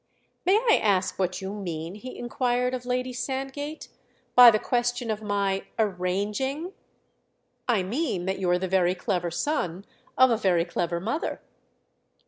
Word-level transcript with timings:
"May 0.47 0.55
I 0.57 0.79
ask 0.81 1.19
what 1.19 1.41
you 1.43 1.53
mean," 1.53 1.93
he 1.93 2.17
inquired 2.17 2.73
of 2.73 2.87
Lady 2.87 3.13
Sandgate, 3.13 3.87
"by 4.33 4.49
the 4.49 4.57
question 4.57 5.11
of 5.11 5.21
my 5.21 5.67
'arranging'?" 5.77 6.73
"I 7.69 7.83
mean 7.83 8.25
that 8.25 8.39
you're 8.39 8.57
the 8.57 8.67
very 8.67 8.95
clever 8.95 9.29
son 9.29 9.85
of 10.17 10.31
a 10.31 10.37
very 10.37 10.65
clever 10.65 10.99
mother." 10.99 11.39